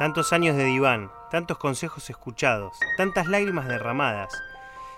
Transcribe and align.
Tantos 0.00 0.32
años 0.32 0.56
de 0.56 0.64
diván, 0.64 1.12
tantos 1.30 1.58
consejos 1.58 2.08
escuchados, 2.08 2.80
tantas 2.96 3.26
lágrimas 3.26 3.68
derramadas. 3.68 4.32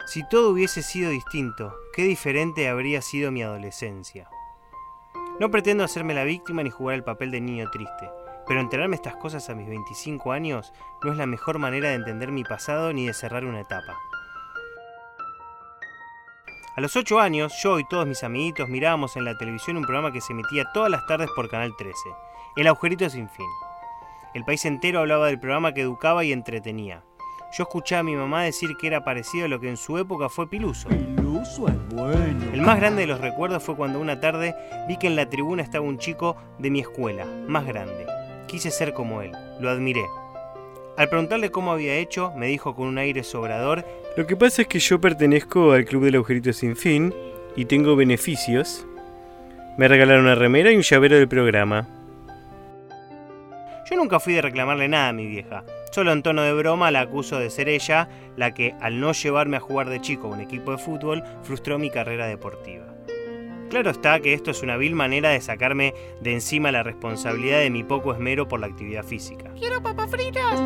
Si 0.06 0.22
todo 0.28 0.50
hubiese 0.50 0.80
sido 0.80 1.10
distinto, 1.10 1.74
qué 1.92 2.04
diferente 2.04 2.68
habría 2.68 3.02
sido 3.02 3.32
mi 3.32 3.42
adolescencia. 3.42 4.30
No 5.40 5.50
pretendo 5.50 5.82
hacerme 5.82 6.14
la 6.14 6.22
víctima 6.22 6.62
ni 6.62 6.70
jugar 6.70 6.94
el 6.94 7.02
papel 7.02 7.32
de 7.32 7.40
niño 7.40 7.68
triste, 7.72 8.10
pero 8.46 8.60
enterarme 8.60 8.94
estas 8.94 9.16
cosas 9.16 9.50
a 9.50 9.56
mis 9.56 9.66
25 9.66 10.30
años 10.30 10.72
no 11.02 11.10
es 11.10 11.18
la 11.18 11.26
mejor 11.26 11.58
manera 11.58 11.88
de 11.88 11.96
entender 11.96 12.30
mi 12.30 12.44
pasado 12.44 12.92
ni 12.92 13.08
de 13.08 13.12
cerrar 13.12 13.44
una 13.44 13.62
etapa. 13.62 13.98
A 16.76 16.80
los 16.80 16.94
8 16.94 17.18
años, 17.18 17.52
yo 17.60 17.80
y 17.80 17.88
todos 17.88 18.06
mis 18.06 18.22
amiguitos 18.22 18.68
mirábamos 18.68 19.16
en 19.16 19.24
la 19.24 19.36
televisión 19.36 19.78
un 19.78 19.82
programa 19.82 20.12
que 20.12 20.20
se 20.20 20.32
emitía 20.32 20.70
todas 20.72 20.92
las 20.92 21.04
tardes 21.06 21.28
por 21.34 21.50
Canal 21.50 21.74
13, 21.76 21.92
El 22.54 22.68
Agujerito 22.68 23.10
Sin 23.10 23.28
Fin. 23.28 23.48
El 24.34 24.44
país 24.44 24.64
entero 24.64 25.00
hablaba 25.00 25.26
del 25.26 25.38
programa 25.38 25.74
que 25.74 25.82
educaba 25.82 26.24
y 26.24 26.32
entretenía. 26.32 27.04
Yo 27.56 27.64
escuchaba 27.64 28.00
a 28.00 28.04
mi 28.04 28.16
mamá 28.16 28.44
decir 28.44 28.70
que 28.80 28.86
era 28.86 29.04
parecido 29.04 29.44
a 29.44 29.48
lo 29.48 29.60
que 29.60 29.68
en 29.68 29.76
su 29.76 29.98
época 29.98 30.30
fue 30.30 30.48
Piluso. 30.48 30.88
Piluso 30.88 31.68
es 31.68 31.88
bueno. 31.94 32.50
El 32.50 32.62
más 32.62 32.78
grande 32.80 33.02
de 33.02 33.08
los 33.08 33.20
recuerdos 33.20 33.62
fue 33.62 33.76
cuando 33.76 34.00
una 34.00 34.20
tarde 34.20 34.54
vi 34.88 34.96
que 34.96 35.06
en 35.06 35.16
la 35.16 35.28
tribuna 35.28 35.62
estaba 35.62 35.84
un 35.84 35.98
chico 35.98 36.34
de 36.58 36.70
mi 36.70 36.80
escuela, 36.80 37.26
más 37.46 37.66
grande. 37.66 38.06
Quise 38.46 38.70
ser 38.70 38.94
como 38.94 39.20
él, 39.20 39.32
lo 39.60 39.68
admiré. 39.68 40.04
Al 40.96 41.10
preguntarle 41.10 41.50
cómo 41.50 41.72
había 41.72 41.96
hecho, 41.96 42.32
me 42.34 42.46
dijo 42.46 42.74
con 42.74 42.86
un 42.86 42.96
aire 42.96 43.24
sobrador, 43.24 43.84
Lo 44.16 44.26
que 44.26 44.36
pasa 44.36 44.62
es 44.62 44.68
que 44.68 44.78
yo 44.78 44.98
pertenezco 44.98 45.72
al 45.72 45.84
Club 45.84 46.04
del 46.04 46.14
Agujerito 46.14 46.54
Sin 46.54 46.74
Fin 46.74 47.14
y 47.54 47.66
tengo 47.66 47.96
beneficios. 47.96 48.86
Me 49.76 49.88
regalaron 49.88 50.24
una 50.24 50.34
remera 50.34 50.72
y 50.72 50.76
un 50.76 50.82
llavero 50.82 51.16
del 51.16 51.28
programa. 51.28 51.86
Yo 53.92 53.98
nunca 53.98 54.20
fui 54.20 54.32
de 54.32 54.40
reclamarle 54.40 54.88
nada 54.88 55.10
a 55.10 55.12
mi 55.12 55.26
vieja. 55.26 55.66
Solo 55.90 56.12
en 56.12 56.22
tono 56.22 56.40
de 56.40 56.54
broma 56.54 56.90
la 56.90 57.02
acuso 57.02 57.38
de 57.38 57.50
ser 57.50 57.68
ella 57.68 58.08
la 58.36 58.54
que, 58.54 58.74
al 58.80 58.98
no 58.98 59.12
llevarme 59.12 59.58
a 59.58 59.60
jugar 59.60 59.90
de 59.90 60.00
chico 60.00 60.28
a 60.28 60.30
un 60.30 60.40
equipo 60.40 60.70
de 60.70 60.78
fútbol, 60.78 61.22
frustró 61.42 61.78
mi 61.78 61.90
carrera 61.90 62.26
deportiva. 62.26 62.86
Claro 63.68 63.90
está 63.90 64.18
que 64.20 64.32
esto 64.32 64.50
es 64.50 64.62
una 64.62 64.78
vil 64.78 64.94
manera 64.94 65.28
de 65.28 65.42
sacarme 65.42 65.92
de 66.22 66.32
encima 66.32 66.72
la 66.72 66.82
responsabilidad 66.82 67.58
de 67.58 67.68
mi 67.68 67.84
poco 67.84 68.14
esmero 68.14 68.48
por 68.48 68.60
la 68.60 68.66
actividad 68.66 69.04
física. 69.04 69.50
¡Quiero 69.58 69.82
papas 69.82 70.10
fritas! 70.10 70.58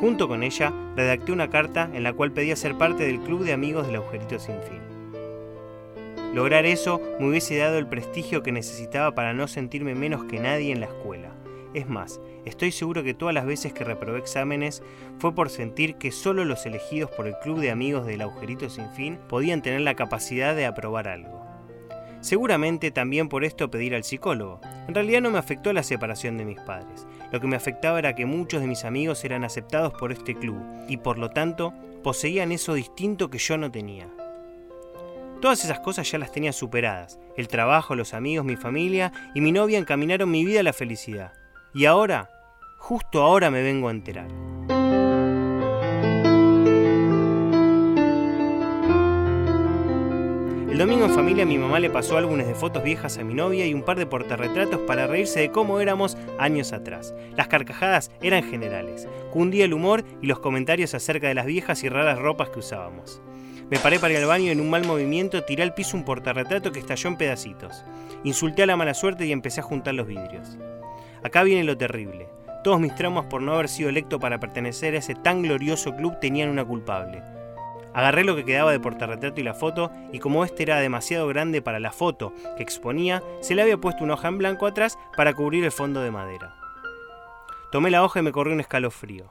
Junto 0.00 0.28
con 0.28 0.42
ella, 0.42 0.72
redacté 0.96 1.30
una 1.30 1.50
carta 1.50 1.90
en 1.92 2.04
la 2.04 2.14
cual 2.14 2.32
pedía 2.32 2.56
ser 2.56 2.78
parte 2.78 3.04
del 3.04 3.20
club 3.20 3.44
de 3.44 3.52
amigos 3.52 3.86
del 3.86 3.96
agujerito 3.96 4.38
sin 4.38 4.62
fin. 4.62 4.93
Lograr 6.34 6.66
eso 6.66 7.00
me 7.20 7.28
hubiese 7.28 7.56
dado 7.58 7.78
el 7.78 7.86
prestigio 7.86 8.42
que 8.42 8.50
necesitaba 8.50 9.14
para 9.14 9.32
no 9.32 9.46
sentirme 9.46 9.94
menos 9.94 10.24
que 10.24 10.40
nadie 10.40 10.72
en 10.72 10.80
la 10.80 10.86
escuela. 10.86 11.30
Es 11.74 11.88
más, 11.88 12.20
estoy 12.44 12.72
seguro 12.72 13.04
que 13.04 13.14
todas 13.14 13.32
las 13.32 13.46
veces 13.46 13.72
que 13.72 13.84
reprobé 13.84 14.18
exámenes 14.18 14.82
fue 15.20 15.32
por 15.32 15.48
sentir 15.48 15.94
que 15.94 16.10
solo 16.10 16.44
los 16.44 16.66
elegidos 16.66 17.08
por 17.12 17.28
el 17.28 17.38
club 17.38 17.60
de 17.60 17.70
amigos 17.70 18.04
del 18.04 18.20
agujerito 18.20 18.68
sin 18.68 18.90
fin 18.90 19.20
podían 19.28 19.62
tener 19.62 19.82
la 19.82 19.94
capacidad 19.94 20.56
de 20.56 20.66
aprobar 20.66 21.06
algo. 21.06 21.40
Seguramente 22.20 22.90
también 22.90 23.28
por 23.28 23.44
esto 23.44 23.70
pedir 23.70 23.94
al 23.94 24.02
psicólogo. 24.02 24.60
En 24.88 24.94
realidad 24.94 25.20
no 25.20 25.30
me 25.30 25.38
afectó 25.38 25.72
la 25.72 25.84
separación 25.84 26.36
de 26.36 26.46
mis 26.46 26.58
padres. 26.58 27.06
Lo 27.30 27.40
que 27.40 27.46
me 27.46 27.54
afectaba 27.54 28.00
era 28.00 28.16
que 28.16 28.26
muchos 28.26 28.60
de 28.60 28.66
mis 28.66 28.84
amigos 28.84 29.24
eran 29.24 29.44
aceptados 29.44 29.92
por 29.92 30.10
este 30.10 30.34
club 30.34 30.60
y 30.88 30.96
por 30.96 31.16
lo 31.16 31.30
tanto 31.30 31.72
poseían 32.02 32.50
eso 32.50 32.74
distinto 32.74 33.30
que 33.30 33.38
yo 33.38 33.56
no 33.56 33.70
tenía. 33.70 34.08
Todas 35.44 35.62
esas 35.62 35.80
cosas 35.80 36.10
ya 36.10 36.16
las 36.16 36.32
tenía 36.32 36.54
superadas. 36.54 37.18
El 37.36 37.48
trabajo, 37.48 37.94
los 37.94 38.14
amigos, 38.14 38.46
mi 38.46 38.56
familia 38.56 39.12
y 39.34 39.42
mi 39.42 39.52
novia 39.52 39.78
encaminaron 39.78 40.30
mi 40.30 40.42
vida 40.42 40.60
a 40.60 40.62
la 40.62 40.72
felicidad. 40.72 41.34
Y 41.74 41.84
ahora, 41.84 42.30
justo 42.78 43.20
ahora 43.20 43.50
me 43.50 43.62
vengo 43.62 43.88
a 43.88 43.90
enterar. 43.90 44.26
El 50.70 50.78
domingo 50.78 51.04
en 51.04 51.14
familia 51.14 51.44
mi 51.44 51.58
mamá 51.58 51.78
le 51.78 51.90
pasó 51.90 52.16
álbumes 52.16 52.46
de 52.46 52.54
fotos 52.54 52.82
viejas 52.82 53.18
a 53.18 53.22
mi 53.22 53.34
novia 53.34 53.66
y 53.66 53.74
un 53.74 53.82
par 53.82 53.98
de 53.98 54.06
portarretratos 54.06 54.80
para 54.86 55.06
reírse 55.06 55.40
de 55.40 55.50
cómo 55.50 55.78
éramos 55.78 56.16
años 56.38 56.72
atrás. 56.72 57.14
Las 57.36 57.48
carcajadas 57.48 58.10
eran 58.22 58.44
generales. 58.44 59.06
Cundía 59.30 59.66
el 59.66 59.74
humor 59.74 60.04
y 60.22 60.26
los 60.26 60.38
comentarios 60.38 60.94
acerca 60.94 61.28
de 61.28 61.34
las 61.34 61.44
viejas 61.44 61.84
y 61.84 61.90
raras 61.90 62.18
ropas 62.18 62.48
que 62.48 62.60
usábamos. 62.60 63.20
Me 63.70 63.78
paré 63.78 63.98
para 63.98 64.12
ir 64.12 64.20
al 64.20 64.26
baño 64.26 64.46
y 64.46 64.50
en 64.50 64.60
un 64.60 64.68
mal 64.68 64.86
movimiento 64.86 65.42
tiré 65.42 65.62
al 65.62 65.74
piso 65.74 65.96
un 65.96 66.04
portarretrato 66.04 66.70
que 66.70 66.80
estalló 66.80 67.08
en 67.08 67.16
pedacitos. 67.16 67.84
Insulté 68.22 68.62
a 68.62 68.66
la 68.66 68.76
mala 68.76 68.94
suerte 68.94 69.26
y 69.26 69.32
empecé 69.32 69.60
a 69.60 69.64
juntar 69.64 69.94
los 69.94 70.06
vidrios. 70.06 70.58
Acá 71.22 71.42
viene 71.42 71.64
lo 71.64 71.76
terrible. 71.76 72.28
Todos 72.62 72.80
mis 72.80 72.94
traumas 72.94 73.26
por 73.26 73.40
no 73.42 73.54
haber 73.54 73.68
sido 73.68 73.88
electo 73.88 74.20
para 74.20 74.38
pertenecer 74.38 74.94
a 74.94 74.98
ese 74.98 75.14
tan 75.14 75.42
glorioso 75.42 75.96
club 75.96 76.18
tenían 76.20 76.50
una 76.50 76.64
culpable. 76.64 77.22
Agarré 77.94 78.24
lo 78.24 78.34
que 78.34 78.44
quedaba 78.44 78.72
de 78.72 78.80
portarretrato 78.80 79.40
y 79.40 79.44
la 79.44 79.54
foto, 79.54 79.90
y 80.12 80.18
como 80.18 80.44
este 80.44 80.64
era 80.64 80.80
demasiado 80.80 81.28
grande 81.28 81.62
para 81.62 81.78
la 81.78 81.92
foto 81.92 82.34
que 82.56 82.62
exponía, 82.62 83.22
se 83.40 83.54
le 83.54 83.62
había 83.62 83.78
puesto 83.78 84.02
una 84.02 84.14
hoja 84.14 84.28
en 84.28 84.38
blanco 84.38 84.66
atrás 84.66 84.98
para 85.16 85.32
cubrir 85.32 85.64
el 85.64 85.72
fondo 85.72 86.00
de 86.00 86.10
madera. 86.10 86.56
Tomé 87.70 87.90
la 87.90 88.04
hoja 88.04 88.20
y 88.20 88.22
me 88.22 88.32
corrió 88.32 88.52
un 88.52 88.60
escalofrío. 88.60 89.30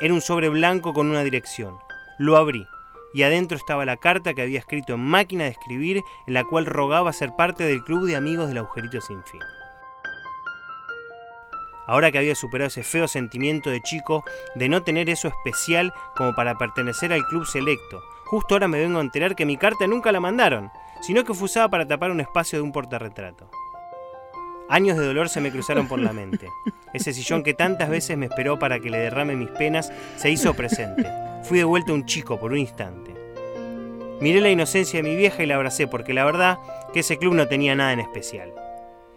Era 0.00 0.14
un 0.14 0.20
sobre 0.20 0.48
blanco 0.48 0.92
con 0.92 1.08
una 1.08 1.22
dirección. 1.22 1.76
Lo 2.20 2.36
abrí 2.36 2.68
y 3.14 3.22
adentro 3.22 3.56
estaba 3.56 3.86
la 3.86 3.96
carta 3.96 4.34
que 4.34 4.42
había 4.42 4.58
escrito 4.58 4.92
en 4.92 5.00
máquina 5.00 5.44
de 5.44 5.50
escribir 5.52 6.02
en 6.26 6.34
la 6.34 6.44
cual 6.44 6.66
rogaba 6.66 7.14
ser 7.14 7.30
parte 7.34 7.64
del 7.64 7.82
club 7.82 8.06
de 8.06 8.14
amigos 8.14 8.48
del 8.48 8.58
agujerito 8.58 9.00
sin 9.00 9.24
fin. 9.24 9.40
Ahora 11.86 12.12
que 12.12 12.18
había 12.18 12.34
superado 12.34 12.68
ese 12.68 12.82
feo 12.82 13.08
sentimiento 13.08 13.70
de 13.70 13.80
chico 13.80 14.22
de 14.54 14.68
no 14.68 14.82
tener 14.82 15.08
eso 15.08 15.28
especial 15.28 15.94
como 16.14 16.34
para 16.34 16.58
pertenecer 16.58 17.10
al 17.14 17.24
club 17.24 17.46
selecto, 17.46 18.02
justo 18.26 18.54
ahora 18.54 18.68
me 18.68 18.80
vengo 18.80 18.98
a 18.98 19.02
enterar 19.02 19.34
que 19.34 19.46
mi 19.46 19.56
carta 19.56 19.86
nunca 19.86 20.12
la 20.12 20.20
mandaron, 20.20 20.70
sino 21.00 21.24
que 21.24 21.32
fue 21.32 21.46
usada 21.46 21.70
para 21.70 21.88
tapar 21.88 22.10
un 22.10 22.20
espacio 22.20 22.58
de 22.58 22.62
un 22.64 22.72
portarretrato. 22.72 23.50
Años 24.68 24.98
de 24.98 25.06
dolor 25.06 25.30
se 25.30 25.40
me 25.40 25.50
cruzaron 25.50 25.88
por 25.88 26.00
la 26.00 26.12
mente. 26.12 26.48
Ese 26.92 27.14
sillón 27.14 27.42
que 27.42 27.54
tantas 27.54 27.88
veces 27.88 28.18
me 28.18 28.26
esperó 28.26 28.58
para 28.58 28.78
que 28.78 28.90
le 28.90 28.98
derrame 28.98 29.36
mis 29.36 29.48
penas 29.48 29.90
se 30.16 30.30
hizo 30.30 30.52
presente. 30.52 31.29
Fui 31.42 31.58
de 31.58 31.64
vuelta 31.64 31.92
un 31.92 32.06
chico 32.06 32.38
por 32.38 32.52
un 32.52 32.58
instante. 32.58 33.14
Miré 34.20 34.40
la 34.40 34.50
inocencia 34.50 35.02
de 35.02 35.08
mi 35.08 35.16
vieja 35.16 35.42
y 35.42 35.46
la 35.46 35.56
abracé 35.56 35.86
porque 35.86 36.12
la 36.12 36.24
verdad 36.24 36.58
que 36.92 37.00
ese 37.00 37.16
club 37.16 37.34
no 37.34 37.48
tenía 37.48 37.74
nada 37.74 37.92
en 37.92 38.00
especial. 38.00 38.52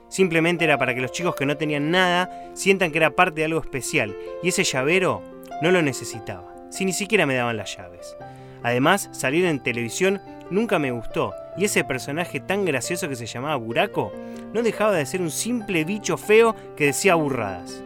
Simplemente 0.07 0.63
era 0.63 0.77
para 0.77 0.95
que 0.95 1.01
los 1.01 1.11
chicos 1.11 1.35
que 1.35 1.45
no 1.45 1.57
tenían 1.57 1.91
nada 1.91 2.51
sientan 2.53 2.91
que 2.91 2.99
era 2.99 3.15
parte 3.15 3.41
de 3.41 3.45
algo 3.45 3.59
especial 3.59 4.15
y 4.41 4.49
ese 4.49 4.63
llavero 4.63 5.21
no 5.61 5.71
lo 5.71 5.81
necesitaba, 5.81 6.55
si 6.69 6.85
ni 6.85 6.93
siquiera 6.93 7.25
me 7.25 7.35
daban 7.35 7.57
las 7.57 7.75
llaves. 7.75 8.15
Además, 8.63 9.09
salir 9.11 9.45
en 9.45 9.61
televisión 9.61 10.21
nunca 10.49 10.79
me 10.79 10.91
gustó 10.91 11.33
y 11.57 11.65
ese 11.65 11.83
personaje 11.83 12.39
tan 12.39 12.63
gracioso 12.63 13.09
que 13.09 13.15
se 13.15 13.25
llamaba 13.25 13.55
Buraco 13.57 14.13
no 14.53 14.63
dejaba 14.63 14.93
de 14.93 15.05
ser 15.05 15.21
un 15.21 15.31
simple 15.31 15.83
bicho 15.83 16.15
feo 16.15 16.55
que 16.77 16.85
decía 16.85 17.15
burradas. 17.15 17.83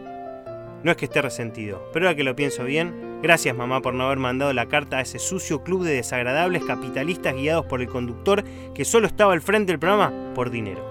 No 0.84 0.92
es 0.92 0.96
que 0.96 1.06
esté 1.06 1.20
resentido, 1.20 1.82
pero 1.92 2.06
ahora 2.06 2.16
que 2.16 2.22
lo 2.22 2.36
pienso 2.36 2.64
bien, 2.64 3.20
gracias 3.20 3.56
mamá 3.56 3.82
por 3.82 3.94
no 3.94 4.04
haber 4.04 4.18
mandado 4.18 4.52
la 4.52 4.66
carta 4.66 4.98
a 4.98 5.00
ese 5.00 5.18
sucio 5.18 5.64
club 5.64 5.84
de 5.84 5.94
desagradables 5.94 6.64
capitalistas 6.64 7.34
guiados 7.34 7.66
por 7.66 7.80
el 7.80 7.88
conductor 7.88 8.44
que 8.74 8.84
solo 8.84 9.08
estaba 9.08 9.32
al 9.32 9.40
frente 9.40 9.72
del 9.72 9.80
programa 9.80 10.12
por 10.34 10.50
dinero. 10.50 10.87